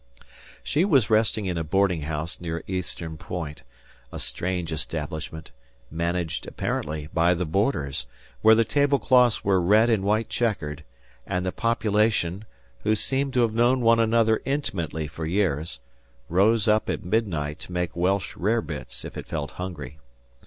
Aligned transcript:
She 0.63 0.83
was 0.83 1.11
resting 1.11 1.45
in 1.45 1.59
a 1.59 1.63
boarding 1.63 2.01
house 2.01 2.41
near 2.41 2.63
Eastern 2.65 3.17
Point 3.17 3.61
a 4.11 4.17
strange 4.17 4.71
establishment, 4.71 5.51
managed, 5.91 6.47
apparently, 6.47 7.09
by 7.13 7.35
the 7.35 7.45
boarders, 7.45 8.07
where 8.41 8.55
the 8.55 8.65
table 8.65 8.97
cloths 8.97 9.43
were 9.45 9.61
red 9.61 9.91
and 9.91 10.01
white 10.03 10.27
checkered 10.27 10.83
and 11.27 11.45
the 11.45 11.51
population, 11.51 12.45
who 12.79 12.95
seemed 12.95 13.35
to 13.35 13.41
have 13.43 13.53
known 13.53 13.81
one 13.81 13.99
another 13.99 14.41
intimately 14.43 15.05
for 15.05 15.27
years, 15.27 15.79
rose 16.29 16.67
up 16.67 16.89
at 16.89 17.03
midnight 17.03 17.59
to 17.59 17.71
make 17.71 17.95
Welsh 17.95 18.35
rarebits 18.35 19.05
if 19.05 19.15
it 19.17 19.27
felt 19.27 19.51
hungry. 19.51 19.99